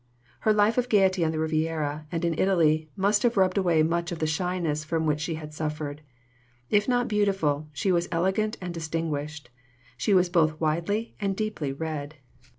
[0.39, 4.11] Her life of gaiety on the Riviera and in Italy must have rubbed away much
[4.11, 6.01] of the shyness from which she had suffered.
[6.71, 9.51] If not beautiful, she was elegant and distinguished.
[9.97, 12.15] She was both widely and deeply read.